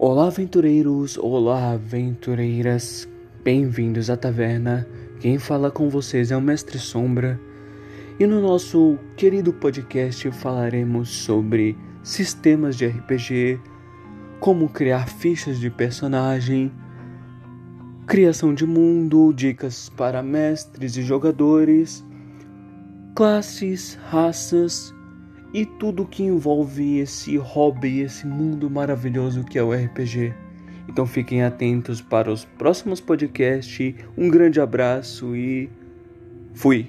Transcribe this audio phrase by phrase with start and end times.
[0.00, 1.18] Olá, aventureiros!
[1.18, 3.08] Olá, aventureiras!
[3.42, 4.86] Bem-vindos à taverna.
[5.18, 7.40] Quem fala com vocês é o Mestre Sombra.
[8.16, 13.60] E no nosso querido podcast falaremos sobre sistemas de RPG,
[14.38, 16.72] como criar fichas de personagem,
[18.06, 22.04] criação de mundo, dicas para mestres e jogadores,
[23.16, 24.94] classes, raças
[25.52, 30.34] e tudo que envolve esse hobby, esse mundo maravilhoso que é o RPG.
[30.88, 33.94] Então fiquem atentos para os próximos podcasts.
[34.16, 35.68] Um grande abraço e
[36.54, 36.88] fui!